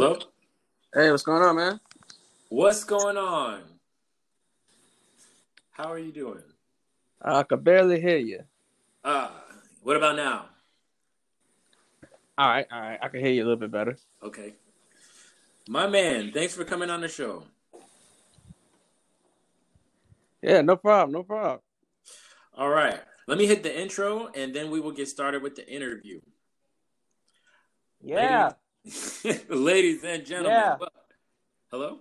[0.00, 0.18] Hello?
[0.94, 1.78] Hey, what's going on, man?
[2.48, 3.60] What's going on?
[5.72, 6.40] How are you doing?
[7.20, 8.40] I could barely hear you.
[9.04, 9.30] Ah,
[9.82, 10.46] what about now?
[12.38, 12.98] All right, all right.
[13.02, 13.98] I can hear you a little bit better.
[14.22, 14.54] Okay.
[15.68, 17.42] My man, thanks for coming on the show.
[20.40, 21.60] Yeah, no problem, no problem.
[22.56, 23.00] All right.
[23.26, 26.20] Let me hit the intro and then we will get started with the interview.
[28.02, 28.56] Yeah, Ladies,
[29.48, 30.52] ladies and gentlemen.
[30.52, 30.76] Yeah.
[30.78, 30.92] wel-
[31.70, 31.98] Hello?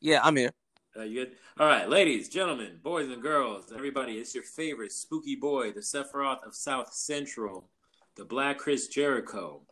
[0.00, 0.50] yeah, I'm here.
[0.96, 1.36] Uh, you good?
[1.58, 6.44] All right, ladies, gentlemen, boys and girls, everybody, it's your favorite spooky boy, the Sephiroth
[6.46, 7.68] of South Central,
[8.16, 9.62] the Black Chris Jericho,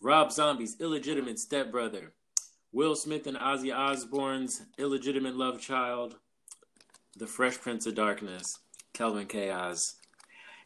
[0.00, 2.12] Rob Zombie's illegitimate stepbrother,
[2.72, 6.16] Will Smith and Ozzy Osbourne's illegitimate love child,
[7.16, 8.58] the Fresh Prince of Darkness,
[8.92, 9.96] Kelvin Chaos.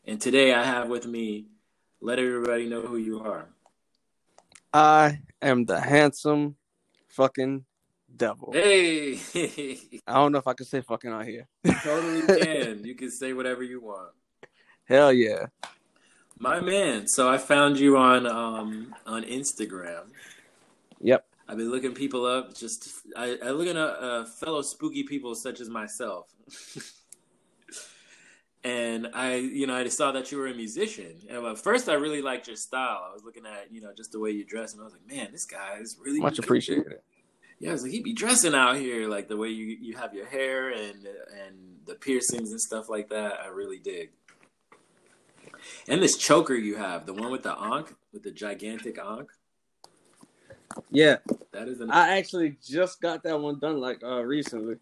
[0.05, 1.47] And today I have with me,
[2.00, 3.48] let everybody know who you are.
[4.73, 6.56] I am the handsome
[7.09, 7.65] fucking
[8.17, 8.51] devil.
[8.53, 9.19] Hey,
[10.06, 11.47] I don't know if I can say fucking out here.
[11.83, 12.84] totally can.
[12.84, 14.12] You can say whatever you want.
[14.84, 15.47] Hell yeah.
[16.39, 20.05] My man, so I found you on um on Instagram.
[21.00, 21.25] Yep.
[21.48, 22.55] I've been looking people up.
[22.55, 26.28] Just I, I looking at uh, fellow spooky people such as myself,
[28.65, 31.17] and I you know I just saw that you were a musician.
[31.29, 33.07] And at first, I really liked your style.
[33.11, 35.07] I was looking at you know just the way you dress, and I was like,
[35.07, 37.01] man, this guy is really Much appreciated.
[37.59, 40.15] Yeah, I was like, he be dressing out here like the way you you have
[40.15, 41.07] your hair and
[41.47, 43.41] and the piercings and stuff like that.
[43.43, 44.11] I really dig.
[45.89, 49.31] And this choker you have, the one with the ankh, with the gigantic ankh.
[50.91, 51.19] Yeah,
[51.53, 54.77] That is an I actually just got that one done like uh recently.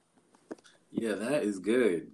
[0.90, 2.12] yeah, that is good.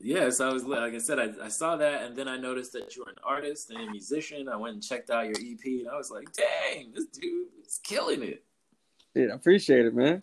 [0.00, 2.94] Yes, I was like I said, I, I saw that, and then I noticed that
[2.94, 4.48] you were an artist and a musician.
[4.48, 7.80] I went and checked out your EP, and I was like, dang, this dude is
[7.82, 8.44] killing it.
[9.14, 10.22] Yeah, I appreciate it, man.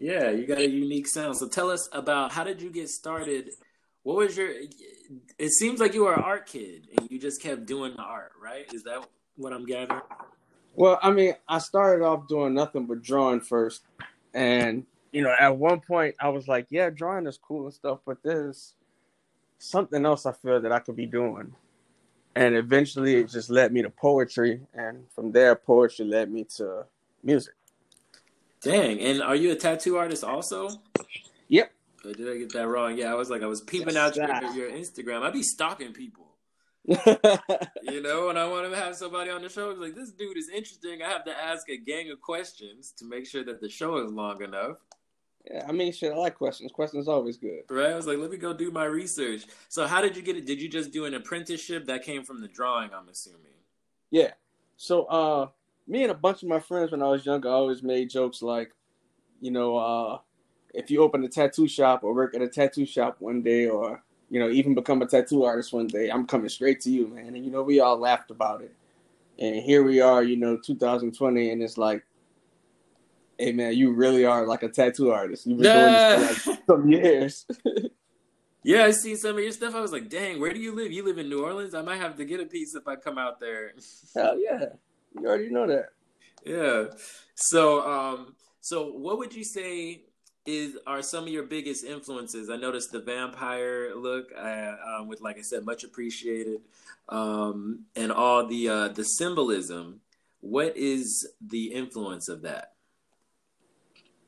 [0.00, 1.36] Yeah, you got a unique sound.
[1.36, 3.50] So tell us about how did you get started?
[4.02, 4.50] What was your?
[5.38, 8.32] It seems like you were an art kid and you just kept doing the art,
[8.42, 8.72] right?
[8.72, 9.06] Is that
[9.36, 10.00] what I'm gathering?
[10.74, 13.82] Well, I mean, I started off doing nothing but drawing first.
[14.32, 17.98] And, you know, at one point I was like, yeah, drawing is cool and stuff,
[18.06, 18.74] but there's
[19.60, 21.54] something else I feel that I could be doing.
[22.34, 24.60] And eventually it just led me to poetry.
[24.74, 26.86] And from there, poetry led me to
[27.22, 27.54] music.
[28.62, 29.00] Dang!
[29.00, 30.68] And are you a tattoo artist also?
[31.48, 31.72] Yep.
[32.04, 32.96] Or did I get that wrong?
[32.96, 35.22] Yeah, I was like, I was peeping Yes, out your, your Instagram.
[35.22, 36.26] I'd be stalking people,
[36.86, 39.70] you know, and I want to have somebody on the show.
[39.70, 41.02] It's like this dude is interesting.
[41.02, 44.10] I have to ask a gang of questions to make sure that the show is
[44.12, 44.76] long enough.
[45.66, 46.70] I mean, shit, I like questions.
[46.70, 47.62] Questions always good.
[47.70, 47.90] Right?
[47.90, 49.46] I was like, let me go do my research.
[49.68, 50.46] So, how did you get it?
[50.46, 52.90] Did you just do an apprenticeship that came from the drawing?
[52.92, 53.50] I'm assuming.
[54.10, 54.32] Yeah.
[54.76, 55.48] So uh
[55.86, 58.42] me and a bunch of my friends when I was younger I always made jokes
[58.42, 58.72] like,
[59.40, 60.18] you know, uh
[60.72, 64.02] if you open a tattoo shop or work at a tattoo shop one day or,
[64.30, 67.34] you know, even become a tattoo artist one day, I'm coming straight to you, man.
[67.34, 68.74] And you know, we all laughed about it.
[69.38, 72.04] And here we are, you know, 2020 and it's like
[73.40, 75.46] Hey man, you really are like a tattoo artist.
[75.46, 77.46] You've been doing this for like some years.
[78.62, 79.74] Yeah, I seen some of your stuff.
[79.74, 80.92] I was like, dang, where do you live?
[80.92, 81.74] You live in New Orleans?
[81.74, 83.72] I might have to get a piece if I come out there.
[84.14, 84.66] Hell yeah.
[85.18, 85.86] You already know that.
[86.44, 86.94] yeah.
[87.34, 90.02] So, um, so what would you say
[90.44, 92.50] is are some of your biggest influences?
[92.50, 96.60] I noticed the vampire look, uh, um, with like I said, much appreciated,
[97.08, 100.00] um, and all the uh, the symbolism.
[100.42, 102.72] What is the influence of that?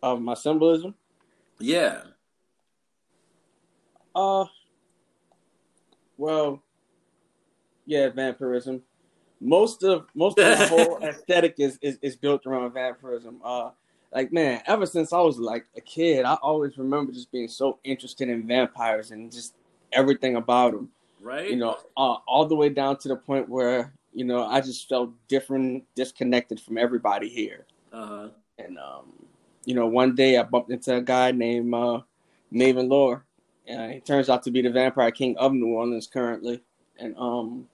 [0.02, 0.94] Of my symbolism.
[1.58, 2.02] Yeah.
[4.14, 4.44] Uh,
[6.16, 6.62] well,
[7.86, 8.82] yeah, vampirism.
[9.40, 13.40] Most of most of the whole aesthetic is, is is built around vampirism.
[13.44, 13.70] Uh,
[14.12, 17.78] like man, ever since I was like a kid, I always remember just being so
[17.82, 19.54] interested in vampires and just
[19.92, 20.90] everything about them.
[21.20, 21.50] Right.
[21.50, 24.88] You know, uh, all the way down to the point where you know I just
[24.88, 27.66] felt different, disconnected from everybody here.
[27.92, 28.28] Uh huh.
[28.58, 29.12] And um,
[29.64, 32.00] you know, one day I bumped into a guy named uh,
[32.52, 33.24] Maven Lore.
[33.66, 36.62] And he turns out to be the Vampire King of New Orleans currently.
[36.98, 37.68] And um,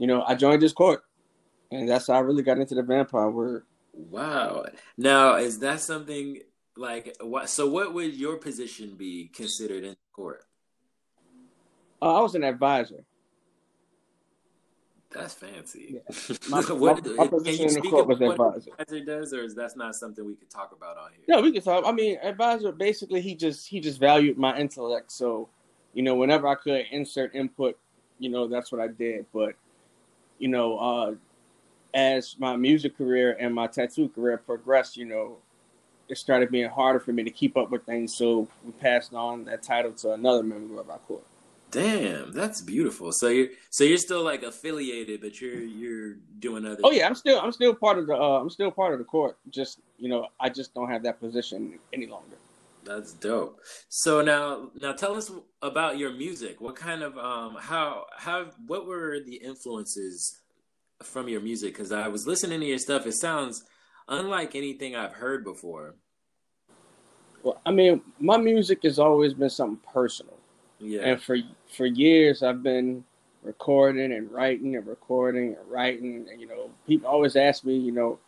[0.00, 1.04] you know, I joined his court,
[1.70, 3.64] and that's how I really got into the vampire word.
[3.92, 4.64] Wow.
[4.96, 6.40] Now, is that something
[6.74, 7.50] like what?
[7.50, 10.44] So, what would your position be considered in court?
[12.00, 13.04] Uh, I was an advisor.
[15.12, 16.00] That's fancy.
[16.08, 16.36] Yeah.
[16.48, 18.70] My, what, my, my can position you in the speak court of was what advisor.
[18.78, 21.24] advisor does, or is that not something we could talk about on here?
[21.26, 21.84] Yeah, we can talk.
[21.84, 25.10] I mean, advisor basically he just he just valued my intellect.
[25.10, 25.48] So,
[25.94, 27.76] you know, whenever I could insert input,
[28.20, 29.26] you know, that's what I did.
[29.32, 29.54] But,
[30.38, 31.14] you know, uh
[31.92, 35.38] as my music career and my tattoo career progressed, you know,
[36.08, 38.14] it started being harder for me to keep up with things.
[38.14, 41.24] So we passed on that title to another member of our court.
[41.70, 43.12] Damn, that's beautiful.
[43.12, 46.80] So you're so you're still like affiliated, but you're you're doing other.
[46.82, 49.04] Oh yeah, I'm still I'm still part of the uh, I'm still part of the
[49.04, 49.38] court.
[49.50, 52.36] Just you know, I just don't have that position any longer.
[52.84, 53.60] That's dope.
[53.88, 55.30] So now now tell us
[55.62, 56.60] about your music.
[56.60, 60.40] What kind of um how how what were the influences
[61.02, 61.74] from your music?
[61.74, 63.06] Because I was listening to your stuff.
[63.06, 63.62] It sounds
[64.08, 65.94] unlike anything I've heard before.
[67.42, 70.39] Well, I mean, my music has always been something personal.
[70.80, 71.02] Yeah.
[71.02, 71.36] And for
[71.68, 73.04] for years, I've been
[73.42, 76.26] recording and writing and recording and writing.
[76.30, 78.18] And, you know, people always ask me, you know,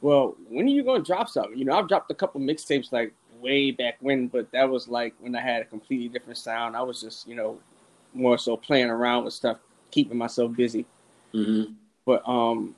[0.00, 1.58] well, when are you going to drop something?
[1.58, 5.14] You know, I've dropped a couple mixtapes like way back when, but that was like
[5.18, 6.76] when I had a completely different sound.
[6.76, 7.58] I was just, you know,
[8.12, 9.58] more so playing around with stuff,
[9.90, 10.84] keeping myself busy.
[11.34, 11.72] Mm-hmm.
[12.04, 12.74] But um,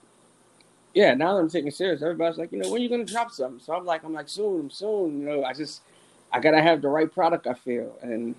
[0.95, 3.31] yeah, now that I'm taking serious, everybody's like, you know, when are you gonna drop
[3.31, 3.61] something?
[3.61, 5.21] So I'm like, I'm like, soon, soon.
[5.21, 5.83] You know, I just,
[6.33, 7.47] I gotta have the right product.
[7.47, 8.35] I feel, and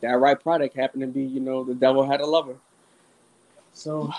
[0.00, 2.56] that right product happened to be, you know, the devil had a lover.
[3.72, 4.12] So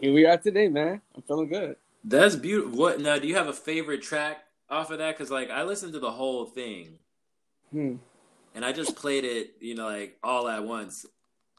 [0.00, 1.00] here we are today, man.
[1.14, 1.76] I'm feeling good.
[2.04, 2.78] That's beautiful.
[2.78, 3.18] What now?
[3.18, 5.16] Do you have a favorite track off of that?
[5.16, 6.98] Because like I listened to the whole thing,
[7.70, 7.96] Hmm.
[8.54, 11.06] and I just played it, you know, like all at once,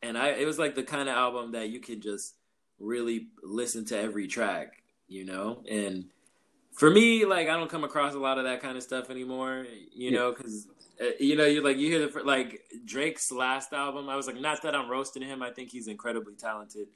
[0.02, 2.36] and I it was like the kind of album that you can just
[2.80, 6.06] really listen to every track, you know, and
[6.74, 9.66] for me, like I don't come across a lot of that kind of stuff anymore,
[9.94, 10.20] you Yeah.
[10.20, 10.68] know, because
[11.20, 14.10] you know you're like you hear the like Drake's last album.
[14.10, 15.42] I was like, not that I'm roasting him.
[15.42, 16.88] I think he's incredibly talented,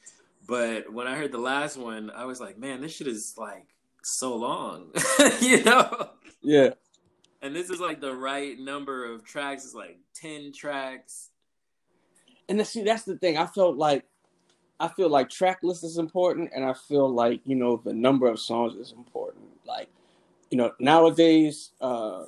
[0.48, 3.66] but when I heard the last one, I was like, man, this shit is like
[4.04, 4.92] so long,
[5.42, 6.10] you know.
[6.42, 6.70] Yeah.
[7.42, 9.66] And this is like the right number of tracks.
[9.66, 11.30] It's like ten tracks.
[12.50, 13.38] And see, that's the thing.
[13.38, 14.06] I felt like,
[14.80, 18.28] I feel like track list is important, and I feel like you know the number
[18.28, 19.46] of songs is important.
[19.66, 19.90] Like,
[20.50, 22.24] you know, nowadays, uh,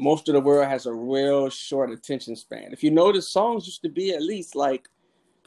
[0.00, 2.72] most of the world has a real short attention span.
[2.72, 4.88] If you notice, songs used to be at least like,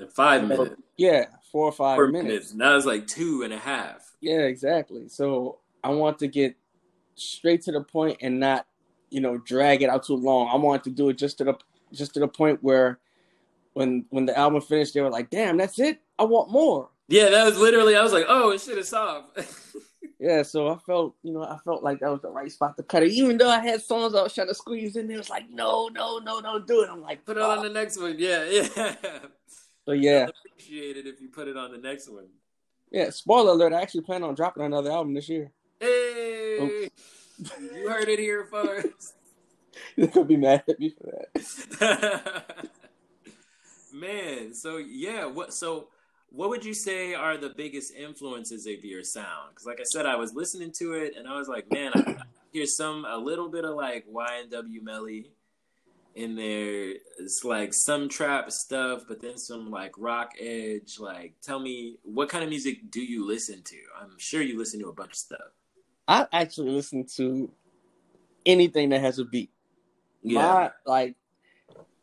[0.09, 2.27] five know, minutes, yeah, four or five four minutes.
[2.27, 2.53] minutes.
[2.53, 4.15] Now it's like two and a half.
[4.21, 5.09] Yeah, exactly.
[5.09, 6.55] So I want to get
[7.15, 8.67] straight to the point and not,
[9.09, 10.49] you know, drag it out too long.
[10.51, 11.55] I want to do it just to the
[11.91, 12.99] just to the point where
[13.73, 15.99] when when the album finished, they were like, "Damn, that's it.
[16.17, 17.95] I want more." Yeah, that was literally.
[17.95, 19.25] I was like, oh, shit, it's off.
[20.23, 22.83] Yeah, so I felt, you know, I felt like that was the right spot to
[22.83, 23.11] cut it.
[23.11, 25.89] Even though I had songs I was trying to squeeze in there, it's like, no,
[25.89, 26.89] no, no, don't do it.
[26.89, 28.15] I'm like, put it on the next one.
[28.17, 28.95] Yeah, yeah.
[29.85, 32.27] So yeah, I'd appreciate it if you put it on the next one.
[32.89, 33.09] yeah.
[33.09, 33.73] Spoiler alert!
[33.73, 35.51] I actually plan on dropping another album this year.
[35.81, 36.89] Hey,
[37.37, 39.15] you heard it here first.
[39.97, 42.69] They're gonna be mad at me for that.
[43.93, 45.89] Man, so yeah, what so
[46.33, 49.51] what would you say are the biggest influences of your sound?
[49.51, 51.99] Because like I said, I was listening to it and I was like, man, I,
[51.99, 52.15] I
[52.51, 55.29] hear some a little bit of like YNW Melly
[56.15, 56.95] in there.
[57.19, 60.97] It's like some trap stuff, but then some like rock edge.
[60.99, 63.77] Like, tell me what kind of music do you listen to?
[64.01, 65.51] I'm sure you listen to a bunch of stuff.
[66.07, 67.51] I actually listen to
[68.43, 69.51] anything that has a beat.
[70.23, 71.15] Yeah, My like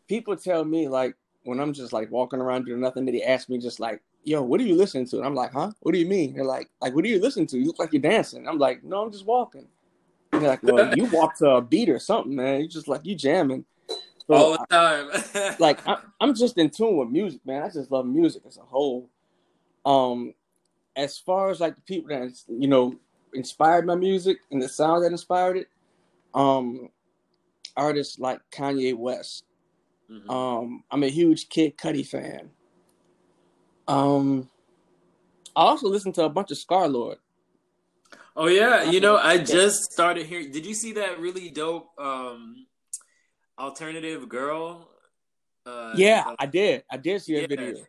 [0.07, 3.59] people tell me like when I'm just like walking around doing nothing, they ask me
[3.59, 5.73] just like, "Yo, what are you listening to?" And I'm like, "Huh?
[5.81, 7.59] What do you mean?" They're like, "Like what do you listen to?
[7.59, 9.67] You look like you're dancing." I'm like, "No, I'm just walking."
[10.33, 12.61] And they're like, "Well, you walk to a beat or something, man.
[12.61, 13.65] You just like you jamming."
[14.27, 15.55] So, all the time.
[15.59, 17.63] like I, I'm just in tune with music, man.
[17.63, 19.09] I just love music as a whole.
[19.85, 20.35] Um,
[20.97, 22.95] as far as like the people that you know
[23.35, 25.69] inspired my music and the sound that inspired it,
[26.35, 26.91] um,
[27.77, 29.45] artists like Kanye West.
[30.11, 30.31] Mhm.
[30.31, 32.51] Um, I'm a huge Kid Cudi fan.
[33.91, 34.49] Um,
[35.57, 37.19] I also listen to a bunch of Scar Lord.
[38.37, 40.53] Oh yeah, you know, I just started hearing.
[40.53, 42.67] Did you see that really dope um
[43.59, 44.89] alternative girl?
[45.67, 46.85] Uh, Yeah, I did.
[46.91, 47.85] I did see a yeah, video.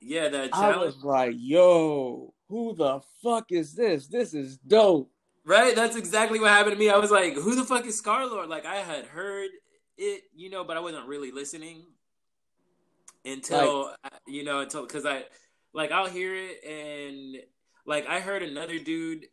[0.00, 4.06] yeah, that I was like, "Yo, who the fuck is this?
[4.06, 5.10] This is dope."
[5.44, 5.74] right?
[5.74, 6.88] That's exactly what happened to me.
[6.88, 9.50] I was like, "Who the fuck is Scarlord?" Like I had heard
[9.98, 11.84] it, you know, but I wasn't really listening
[13.24, 13.94] until
[14.26, 15.24] you know until because I
[15.72, 17.36] like I'll hear it and
[17.86, 19.26] like I heard another dude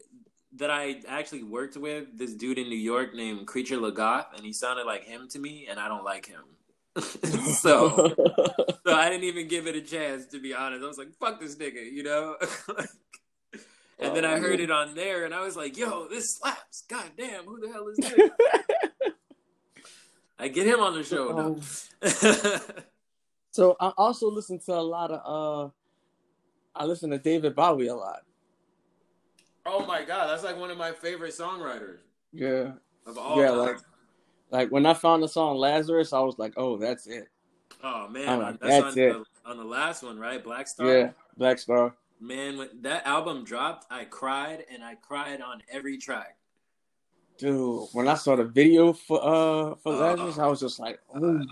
[0.58, 4.52] that I actually worked with, this dude in New York named Creature Lagoth, and he
[4.52, 6.42] sounded like him to me, and I don't like him.
[7.00, 8.16] so,
[8.86, 10.84] so I didn't even give it a chance to be honest.
[10.84, 12.36] I was like, "Fuck this nigga," you know.
[14.00, 16.84] and then I heard it on there, and I was like, "Yo, this slaps!
[16.90, 18.30] God damn, who the hell is this?"
[20.40, 21.58] I get him on the show now.
[23.52, 25.70] so I also listen to a lot of uh
[26.80, 28.22] I listen to David Bowie a lot.
[29.66, 32.00] Oh my god, that's like one of my favorite songwriters
[32.32, 32.72] Yeah,
[33.06, 33.50] of all yeah.
[33.50, 33.58] time.
[33.58, 33.78] Like,
[34.52, 37.28] like when I found the song Lazarus, I was like, oh, that's it.
[37.84, 39.14] oh man, like, that's, that's on, it.
[39.14, 40.44] The, on the last one, right?
[40.44, 41.04] Blackstar.
[41.04, 41.94] Yeah, Blackstar.
[42.22, 46.38] Man, when that album dropped, I cried and I cried on every track.
[47.38, 51.00] Dude, when I saw the video for uh for Uh, Lazarus, I was just like,
[51.14, 51.46] oh my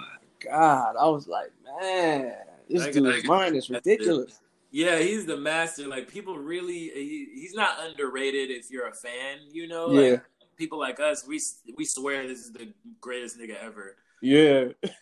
[0.44, 0.96] god.
[1.00, 2.34] I was like, man,
[2.70, 4.40] this That dude's mind is ridiculous.
[4.72, 5.88] Yeah, he's the master.
[5.88, 9.40] Like people really, he, he's not underrated if you're a fan.
[9.52, 10.24] You know, Yeah, like,
[10.58, 11.40] people like us, we
[11.78, 13.96] we swear this is the greatest nigga ever.
[14.22, 14.70] yeah,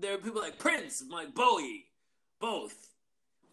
[0.00, 1.86] there are people like Prince, I'm like Bowie,
[2.40, 2.74] both.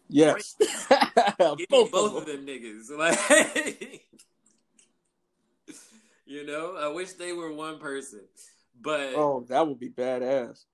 [0.08, 0.56] yes.
[1.68, 2.46] Both, both of them.
[2.46, 2.88] niggas.
[2.96, 4.02] Like,
[6.26, 8.20] you know, I wish they were one person,
[8.80, 10.64] but Oh, that would be badass.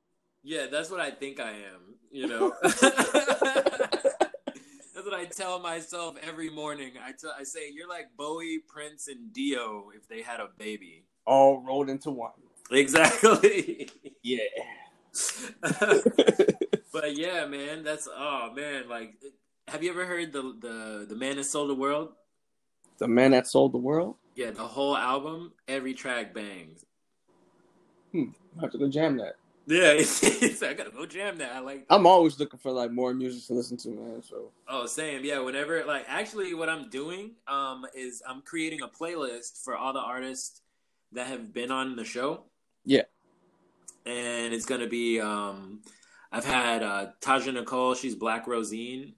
[0.42, 1.94] yeah, that's what I think I am.
[2.10, 2.52] You know,
[5.18, 6.92] I tell myself every morning.
[7.02, 11.04] I tell, I say, you're like Bowie, Prince, and Dio if they had a baby.
[11.26, 12.32] All rolled into one.
[12.70, 13.90] Exactly.
[14.22, 14.40] Yeah.
[16.92, 19.14] but yeah, man, that's oh man, like,
[19.68, 22.10] have you ever heard the the the man that sold the world?
[22.98, 24.16] the man that sold the world.
[24.34, 26.84] Yeah, the whole album, every track bangs.
[28.12, 29.34] Hmm, I have to go jam that.
[29.70, 31.52] Yeah, it's, I gotta go jam that.
[31.52, 31.84] I like.
[31.90, 34.22] I'm always looking for like more music to listen to, man.
[34.22, 35.24] So Oh, same.
[35.24, 39.92] Yeah, whenever like actually, what I'm doing um is I'm creating a playlist for all
[39.92, 40.62] the artists
[41.12, 42.44] that have been on the show.
[42.86, 43.02] Yeah.
[44.06, 45.82] and it's gonna be um
[46.32, 47.94] I've had uh Taja Nicole.
[47.94, 49.14] She's Black Rosine.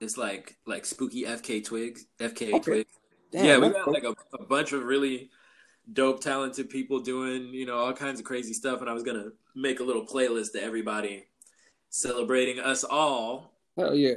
[0.00, 2.58] It's like like spooky FKA Twigs, FK Okay.
[2.58, 2.92] Twigs.
[3.30, 5.30] Damn, yeah, we got like a, a bunch of really
[5.92, 8.80] dope, talented people doing, you know, all kinds of crazy stuff.
[8.80, 11.26] And I was gonna make a little playlist to everybody
[11.90, 14.16] celebrating us all, hell yeah.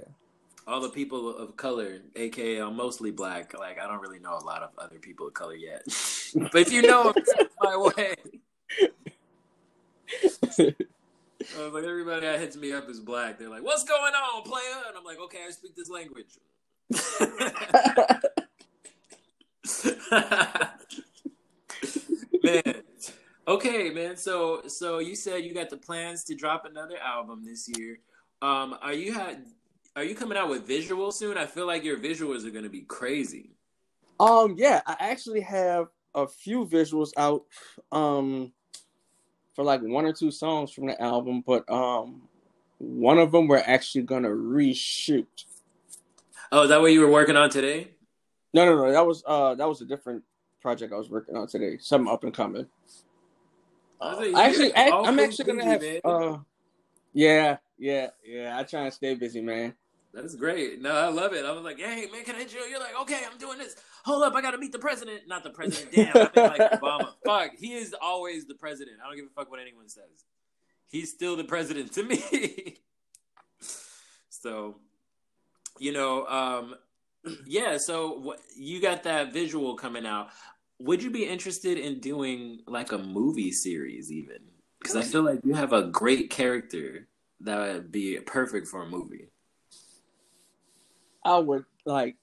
[0.68, 3.58] all the people of color, aka I'm mostly black.
[3.58, 5.84] Like I don't really know a lot of other people of color yet,
[6.36, 7.14] but if you know
[7.62, 8.16] my way.
[11.58, 13.40] I was like, everybody that hits me up is black.
[13.40, 16.38] They're like, "What's going on, player?" And I'm like, "Okay, I speak this language."
[22.44, 22.84] man,
[23.50, 24.15] okay, man.
[24.15, 28.00] So, so you said you got the plans to drop another album this year.
[28.41, 29.46] Um, are you had?
[29.96, 31.38] Are you coming out with visuals soon?
[31.38, 33.51] I feel like your visuals are going to be crazy.
[34.20, 37.44] um, yeah, I actually have a few visuals out.
[37.91, 38.53] Um,
[39.60, 42.22] for like one or two songs from the album, but um,
[42.77, 45.25] one of them we're actually gonna reshoot.
[46.50, 47.89] Oh, is that what you were working on today?
[48.53, 48.89] No, no, no.
[48.89, 50.24] That was uh, that was a different
[50.62, 51.77] project I was working on today.
[51.77, 52.68] Something up and coming.
[54.01, 55.84] I was like, I actually, I, I'm actually gonna have.
[56.03, 56.38] Uh,
[57.13, 58.58] yeah, yeah, yeah.
[58.58, 59.74] I try and stay busy, man.
[60.13, 60.82] That's great.
[60.82, 61.46] No, I love it.
[61.46, 62.68] I was like, hey, man, can I chill?
[62.68, 63.75] You're like, okay, I'm doing this.
[64.06, 65.27] Hold up, I got to meet the president.
[65.27, 65.91] Not the president.
[65.94, 67.10] Damn, I mean like Obama.
[67.25, 68.98] Fuck, he is always the president.
[69.03, 70.25] I don't give a fuck what anyone says.
[70.89, 72.77] He's still the president to me.
[74.29, 74.77] so,
[75.77, 76.75] you know, um,
[77.46, 77.77] yeah.
[77.77, 80.29] So what, you got that visual coming out.
[80.80, 84.38] Would you be interested in doing like a movie series, even?
[84.80, 87.08] Because I feel like you have a great character
[87.42, 89.28] that would be perfect for a movie.
[91.26, 92.16] I would like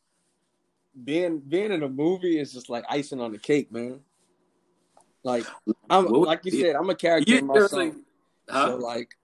[1.04, 4.00] being being in a movie is just like icing on the cake, man.
[5.22, 5.44] Like
[5.90, 7.72] I'm What like you be- said, I'm a character there's myself.
[7.72, 7.94] like-
[8.48, 8.66] huh?
[8.68, 9.16] So like,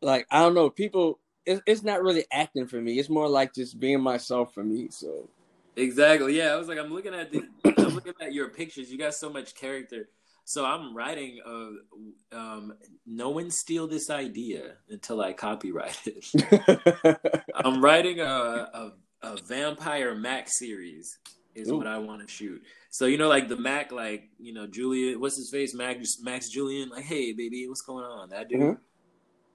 [0.00, 1.18] like I don't know, people.
[1.44, 2.98] It's it's not really acting for me.
[2.98, 4.88] It's more like just being myself for me.
[4.90, 5.28] So
[5.76, 6.36] Exactly.
[6.36, 7.42] Yeah, I was like, I'm looking at the,
[7.78, 8.90] I'm looking at your pictures.
[8.90, 10.08] You got so much character.
[10.44, 11.40] So I'm writing.
[11.44, 17.46] Uh, um, no one steal this idea until I copyright it.
[17.54, 18.92] I'm writing a, a
[19.22, 21.18] a vampire Mack series.
[21.56, 21.78] Is Ooh.
[21.78, 22.62] what I want to shoot.
[22.90, 26.48] So you know, like the Mack, like you know, Julien, what's his face, Max, Max
[26.50, 28.28] Julien, like, hey, baby, what's going on?
[28.28, 28.60] That dude.
[28.60, 28.78] Mhm.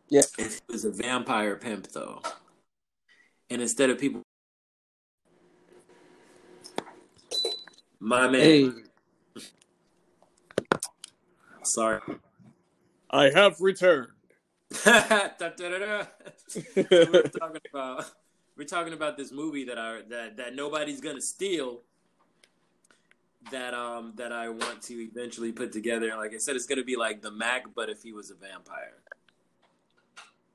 [0.09, 0.21] Yeah.
[0.37, 2.21] It was a vampire pimp though,
[3.49, 4.23] and instead of people,
[8.01, 8.71] my man, hey,
[11.63, 12.01] sorry.
[13.09, 14.07] I have returned.
[14.85, 15.27] We're
[17.23, 18.05] talking about
[18.57, 21.81] we're talking about this movie that I that that nobody's gonna steal.
[23.51, 26.15] That um that I want to eventually put together.
[26.17, 28.97] Like I said, it's gonna be like the Mack, but if he was a vampire,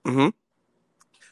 [0.07, 0.29] mm-hmm.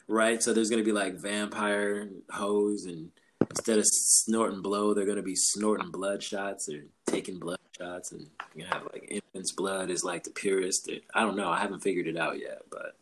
[0.09, 0.43] right?
[0.43, 3.11] So there's gonna be like vampire hoes, and
[3.57, 8.27] instead of snorting blow, they're gonna be snorting blood shots or taking blood shots, and
[8.55, 10.91] you're gonna have like infant's blood is like the purest.
[11.15, 11.51] I don't know.
[11.51, 12.97] I haven't figured it out yet, but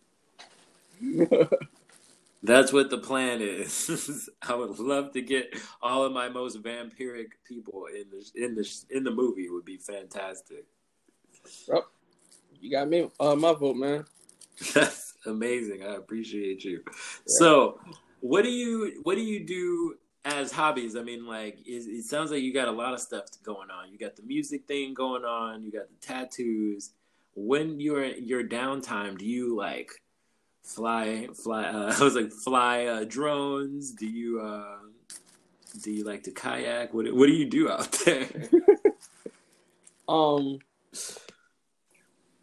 [2.45, 4.29] That's what the plan is.
[4.43, 8.69] I would love to get all of my most vampiric people in the in the
[8.91, 9.43] in the movie.
[9.43, 10.65] It would be fantastic.
[12.61, 14.05] You got me uh, my vote, man.
[14.75, 15.85] That's amazing.
[15.85, 16.83] I appreciate you.
[16.87, 16.93] Yeah.
[17.27, 17.81] So,
[18.21, 20.97] what do you what do you do as hobbies?
[20.97, 23.93] I mean, like, is, it sounds like you got a lot of stuff going on.
[23.93, 25.63] You got the music thing going on.
[25.63, 26.91] You got the tattoos.
[27.35, 29.91] When you're in your downtime, do you like?
[30.63, 34.79] fly fly uh, I was like fly uh, drones do you uh
[35.83, 38.29] do you like to kayak what what do you do out there
[40.09, 40.59] um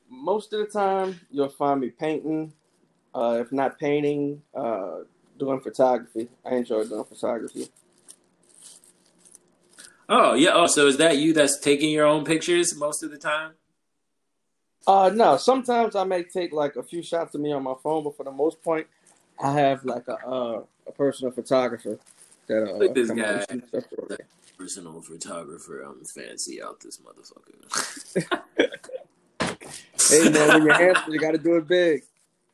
[0.10, 2.54] most of the time you'll find me painting
[3.16, 5.00] uh if not painting uh
[5.40, 7.68] doing photography i enjoy doing photography
[10.08, 13.18] oh yeah oh so is that you that's taking your own pictures most of the
[13.18, 13.54] time
[14.90, 15.38] uh, no.
[15.38, 18.24] Sometimes I may take like a few shots of me on my phone, but for
[18.24, 18.90] the most part,
[19.42, 22.00] I have like a uh, a personal photographer
[22.48, 23.46] that uh, like this guy.
[24.58, 25.82] Personal photographer.
[25.82, 27.54] I'm fancy out this motherfucker.
[30.10, 32.04] hey man, when you're handsome, you got to do it big.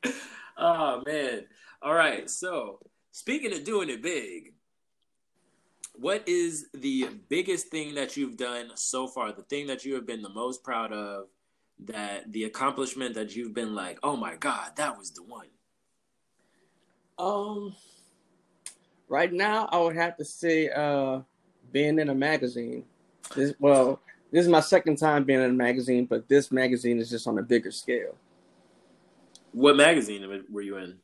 [0.58, 1.44] Oh man.
[1.86, 2.28] All right.
[2.28, 2.80] So
[3.12, 4.54] speaking of doing it big,
[5.94, 9.32] what is the biggest thing that you've done so far?
[9.32, 11.28] The thing that you have been the most proud of
[11.86, 15.46] that the accomplishment that you've been like, oh my god, that was the one?
[17.20, 17.76] Um,
[19.08, 21.20] right now I would have to say uh,
[21.72, 22.84] being in a magazine.
[23.36, 24.00] This, well,
[24.32, 27.38] this is my second time being in a magazine, but this magazine is just on
[27.38, 28.16] a bigger scale.
[29.52, 30.98] What magazine were you in?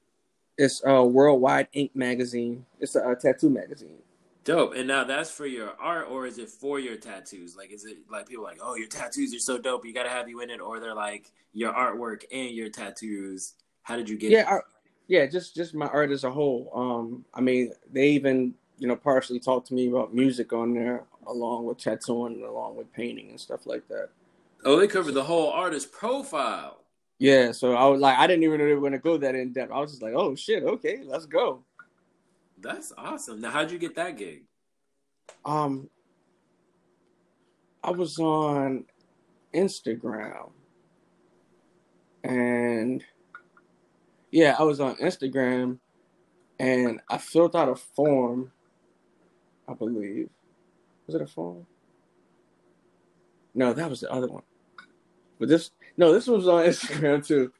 [0.57, 2.65] It's a uh, Worldwide Ink magazine.
[2.79, 3.97] It's a, a tattoo magazine.
[4.43, 4.73] Dope.
[4.75, 7.55] And now that's for your art, or is it for your tattoos?
[7.55, 10.09] Like, is it like people like, oh, your tattoos are so dope, you got to
[10.09, 13.53] have you in it, or they're like your artwork and your tattoos.
[13.83, 14.31] How did you get?
[14.31, 14.65] Yeah, art,
[15.07, 16.71] yeah, just just my art as a whole.
[16.73, 21.03] Um, I mean, they even you know partially talked to me about music on there,
[21.27, 24.09] along with tattooing, and along with painting and stuff like that.
[24.63, 26.80] Oh, they covered the whole artist profile.
[27.21, 29.35] Yeah, so I was like, I didn't even know they were going to go that
[29.35, 29.71] in depth.
[29.71, 31.63] I was just like, oh shit, okay, let's go.
[32.59, 33.39] That's awesome.
[33.39, 34.41] Now, how'd you get that gig?
[35.45, 35.87] Um,
[37.83, 38.85] I was on
[39.53, 40.49] Instagram,
[42.23, 43.03] and
[44.31, 45.77] yeah, I was on Instagram,
[46.59, 48.51] and I filled out a form.
[49.69, 50.27] I believe
[51.05, 51.67] was it a form?
[53.53, 54.41] No, that was the other one.
[55.37, 57.51] But this no, this was on Instagram too,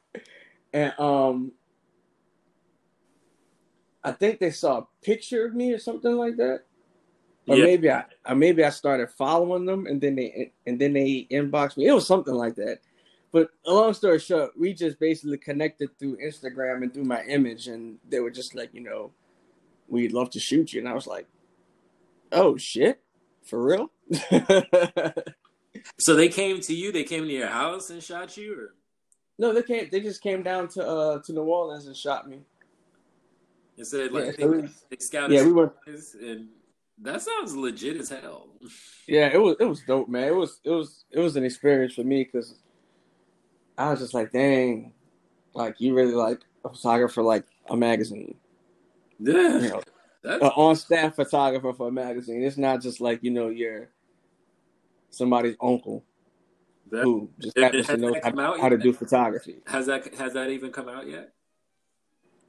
[0.72, 1.52] and um,
[4.04, 6.62] I think they saw a picture of me or something like that.
[7.48, 7.64] Or yeah.
[7.64, 11.76] maybe I, or maybe I started following them and then they and then they inboxed
[11.76, 11.86] me.
[11.86, 12.78] It was something like that.
[13.32, 17.66] But a long story short, we just basically connected through Instagram and through my image,
[17.66, 19.10] and they were just like, you know,
[19.88, 20.80] we'd love to shoot you.
[20.80, 21.26] And I was like,
[22.30, 23.00] oh shit,
[23.42, 23.90] for real?
[25.98, 26.92] so they came to you.
[26.92, 28.74] They came to your house and shot you, or
[29.38, 29.52] no?
[29.52, 29.88] They came.
[29.90, 32.40] They just came down to uh to New Orleans and shot me.
[33.76, 35.36] Instead, like yeah, they, they scouted.
[35.36, 35.72] Yeah, we were.
[35.86, 36.48] And
[37.00, 38.48] that sounds legit as hell.
[39.08, 39.56] Yeah, it was.
[39.58, 40.28] It was dope, man.
[40.28, 40.60] It was.
[40.62, 41.04] It was.
[41.10, 42.54] It was an experience for me because
[43.76, 44.92] I was just like, dang,
[45.54, 48.36] like you really like a photographer, like a magazine.
[49.18, 49.58] Yeah.
[49.58, 49.82] You know,
[50.24, 52.44] an on staff photographer for a magazine.
[52.44, 53.88] It's not just like you know you're
[55.12, 56.04] somebody's uncle
[56.90, 59.56] that, who just happens to know how, how to do photography.
[59.66, 61.32] Has that has that even come out yet?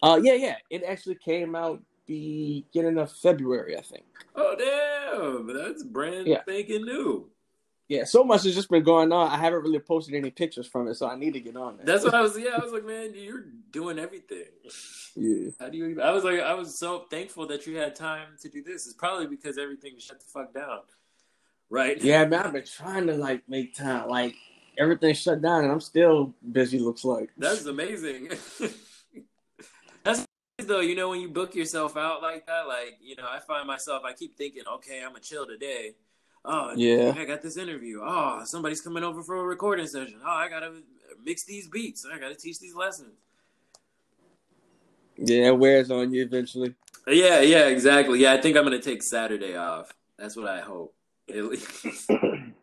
[0.02, 0.56] Uh, yeah, yeah.
[0.70, 4.06] It actually came out beginning of February, I think.
[4.36, 5.56] Oh damn!
[5.56, 6.42] That's brand yeah.
[6.42, 7.30] spanking new.
[7.90, 9.30] Yeah, so much has just been going on.
[9.30, 11.86] I haven't really posted any pictures from it, so I need to get on that.
[11.86, 12.38] That's what I was.
[12.44, 14.46] Yeah, I was like, man, you're doing everything.
[15.16, 15.52] Yeah.
[15.60, 16.02] How do you?
[16.02, 18.86] I was like, I was so thankful that you had time to do this.
[18.86, 20.80] It's probably because everything shut the fuck down,
[21.74, 22.02] right?
[22.02, 22.46] Yeah, man.
[22.46, 24.08] I've been trying to like make time.
[24.08, 24.36] Like
[24.78, 26.80] everything shut down, and I'm still busy.
[26.80, 28.30] Looks like that's amazing.
[30.04, 30.26] That's
[30.68, 33.66] though, you know, when you book yourself out like that, like, you know, I find
[33.66, 35.96] myself, I keep thinking, okay, I'm gonna chill today.
[36.44, 38.02] Oh, yeah, I got this interview.
[38.04, 40.20] Oh, somebody's coming over for a recording session.
[40.22, 40.74] Oh, I gotta
[41.24, 42.06] mix these beats.
[42.06, 43.14] I gotta teach these lessons.
[45.16, 46.76] Yeah, it wears on you eventually.
[47.08, 48.20] Yeah, yeah, exactly.
[48.20, 49.94] Yeah, I think I'm gonna take Saturday off.
[50.18, 50.94] That's what I hope.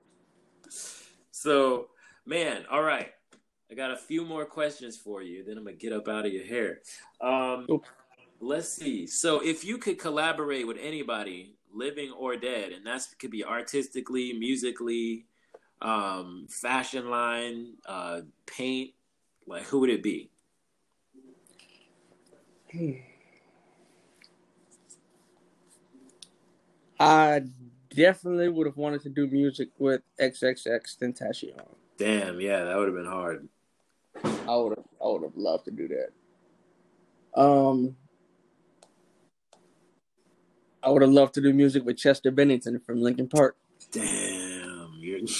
[1.30, 1.88] so,
[2.26, 3.12] man, all right.
[3.70, 6.32] I got a few more questions for you, then I'm gonna get up out of
[6.32, 6.80] your hair.
[7.20, 7.66] Um,
[8.40, 9.06] let's see.
[9.06, 14.32] So, if you could collaborate with anybody, living or dead, and that could be artistically,
[14.32, 15.26] musically,
[15.80, 18.90] um, fashion line, uh, paint,
[19.46, 20.30] like who would it be?
[22.72, 22.92] Hmm.
[26.98, 27.42] I
[27.90, 31.60] definitely would have wanted to do music with XXXTentacion.
[31.98, 33.48] Damn, yeah, that would have been hard.
[34.24, 37.40] I would have I would have loved to do that.
[37.40, 37.96] Um
[40.82, 43.56] I would have loved to do music with Chester Bennington from Linkin Park.
[43.92, 45.20] Damn, you're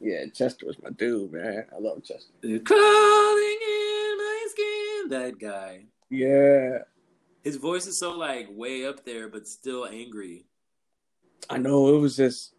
[0.00, 1.64] Yeah, Chester was my dude, man.
[1.74, 2.30] I love Chester.
[2.40, 5.08] crawling in my skin.
[5.08, 5.86] That guy.
[6.08, 6.78] Yeah.
[7.48, 10.44] His voice is so like way up there, but still angry.
[11.48, 12.52] I know it was just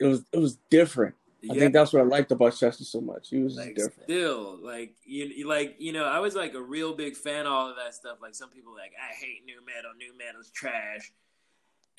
[0.00, 1.14] it was it was different.
[1.48, 3.28] I Yeah, think that's what I liked about Chester so much.
[3.28, 4.02] He was like different.
[4.10, 7.52] still like you you- like you know I was like a real big fan of
[7.52, 8.18] all of that stuff.
[8.20, 9.92] Like some people like I hate nu metal.
[9.96, 11.12] Nu metal's trash.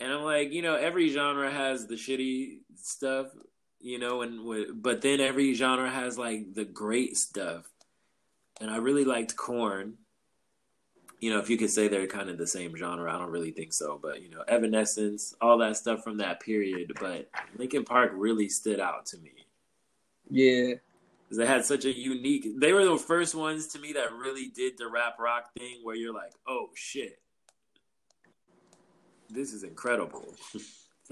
[0.02, 3.28] And I'm like, you know, every genre has the shitty stuff,
[3.80, 7.64] you know, and but then every genre has like the great stuff.
[8.60, 10.00] And I really liked Korn.
[11.26, 13.50] You know, if you could say they're kind of the same genre, I don't really
[13.50, 14.00] think so.
[14.00, 16.92] But you know, Evanescence, all that stuff from that period.
[17.00, 19.32] But Linkin Park really stood out to me
[20.30, 20.76] Yeah.
[21.24, 22.60] because they had such a unique.
[22.60, 25.96] They were the first ones to me that really did the rap rock thing, where
[25.96, 27.18] you're like, oh shit,
[29.28, 30.36] this is incredible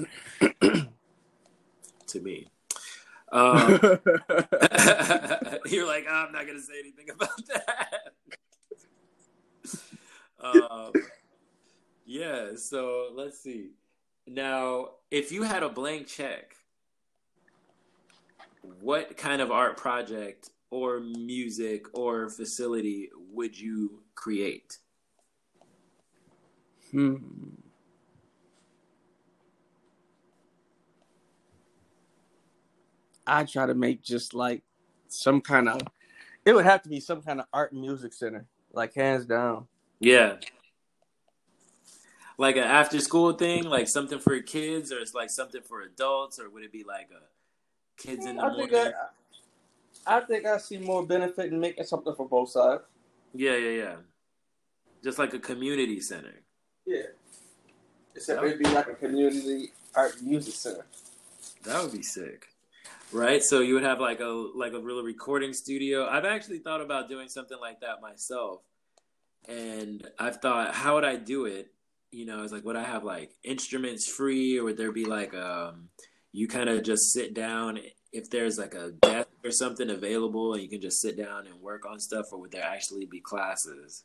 [0.51, 2.47] to me.
[3.31, 3.79] Um,
[5.65, 8.13] you're like, "Oh, I'm not gonna say anything about that.
[10.43, 10.91] Um,
[12.05, 12.55] yeah.
[12.55, 13.71] So let's see.
[14.27, 16.55] Now, if you had a blank check,
[18.81, 24.77] what kind of art project or music or facility would you create?
[26.91, 27.17] Hmm.
[33.25, 34.63] I try to make just like
[35.07, 35.81] some kind of.
[36.45, 39.67] It would have to be some kind of art and music center, like hands down.
[40.03, 40.35] Yeah.
[42.37, 46.39] Like an after school thing, like something for kids, or it's like something for adults,
[46.39, 48.69] or would it be like a kids in the I morning?
[48.69, 48.95] think
[50.05, 52.83] I, I think I see more benefit in making something for both sides.
[53.33, 53.95] Yeah, yeah, yeah.
[55.03, 56.33] Just like a community center.
[56.85, 57.03] Yeah.
[58.13, 60.85] Except it'd be like a community art music center.
[61.63, 62.47] That would be sick.
[63.13, 63.41] Right?
[63.41, 66.07] So you would have like a like a real recording studio.
[66.07, 68.63] I've actually thought about doing something like that myself.
[69.47, 71.71] And I've thought, how would I do it?
[72.11, 75.33] You know, it's like would I have like instruments free or would there be like
[75.33, 75.89] um
[76.31, 77.79] you kind of just sit down
[78.11, 81.59] if there's like a desk or something available and you can just sit down and
[81.61, 84.03] work on stuff or would there actually be classes?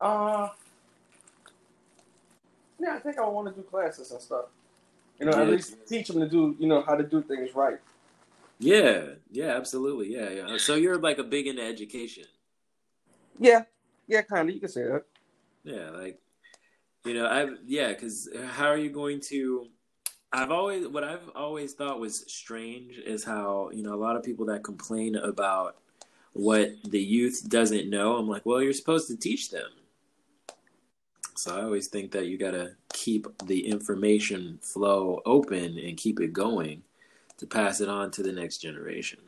[0.00, 0.48] Uh,
[2.78, 4.46] yeah, I think I want to do classes and stuff.
[5.18, 7.78] You know, at least teach them to do, you know, how to do things right.
[8.60, 10.12] Yeah, yeah, absolutely.
[10.14, 10.56] Yeah, yeah.
[10.58, 12.24] So you're like a big into education.
[13.38, 13.62] Yeah,
[14.06, 14.54] yeah, kind of.
[14.54, 15.04] You can say that.
[15.64, 16.18] Yeah, like
[17.04, 19.66] you know, I yeah, because how are you going to?
[20.32, 24.22] I've always what I've always thought was strange is how you know a lot of
[24.22, 25.76] people that complain about
[26.32, 28.16] what the youth doesn't know.
[28.16, 29.70] I'm like, well, you're supposed to teach them.
[31.34, 36.32] So I always think that you gotta keep the information flow open and keep it
[36.32, 36.82] going
[37.38, 39.20] to pass it on to the next generation.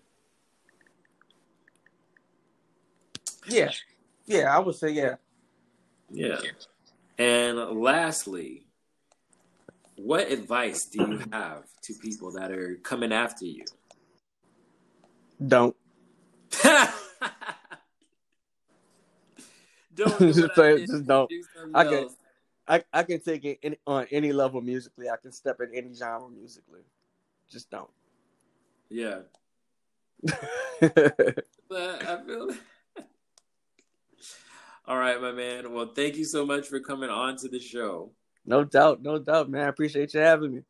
[3.46, 3.70] Yeah,
[4.31, 5.16] yeah, I would say yeah.
[6.11, 6.38] Yeah.
[7.19, 8.66] And lastly,
[9.97, 13.64] what advice do you have to people that are coming after you?
[15.47, 15.77] Don't.
[19.95, 21.29] don't do Just I say- just don't.
[21.29, 21.43] Do
[21.75, 22.16] I can- else.
[22.69, 25.09] I I can take it any, on any level musically.
[25.11, 26.83] I can step in any genre musically.
[27.51, 27.90] Just don't.
[28.88, 29.21] Yeah.
[30.81, 32.51] But I feel.
[34.90, 35.72] All right, my man.
[35.72, 38.11] Well, thank you so much for coming on to the show.
[38.44, 39.66] no doubt, no doubt, man.
[39.66, 40.62] I appreciate you having me.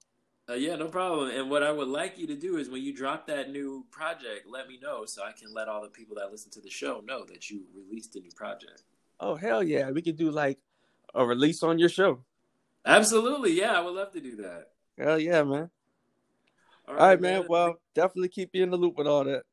[0.46, 1.30] Uh, yeah, no problem.
[1.30, 4.44] And what I would like you to do is when you drop that new project,
[4.46, 7.02] let me know so I can let all the people that listen to the show
[7.06, 8.82] know that you released a new project.
[9.20, 10.58] Oh hell yeah, we could do like
[11.14, 12.22] a release on your show.
[12.84, 13.52] Absolutely.
[13.52, 14.72] Yeah, I would love to do that.
[14.98, 15.70] Hell yeah, man.
[16.86, 17.46] All right, man.
[17.48, 19.44] Well, definitely keep you in the loop with all that.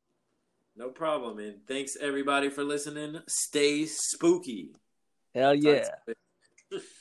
[0.78, 1.40] No problem.
[1.40, 3.20] And thanks everybody for listening.
[3.28, 4.76] Stay spooky.
[5.34, 5.62] Hell yeah.
[5.62, 6.14] to you
[6.72, 6.86] later.